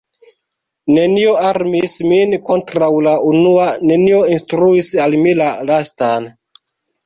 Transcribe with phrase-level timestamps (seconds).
[0.95, 6.31] Nenio armis min kontraŭ la unua, nenio instruis al mi la lastan.